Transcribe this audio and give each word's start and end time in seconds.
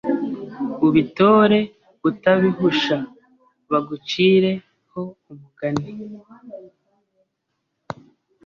Ubitore 0.87 1.59
utabihusha 2.09 2.97
Bagucire 3.71 4.51
ho 4.91 5.01
umugani, 5.31 5.89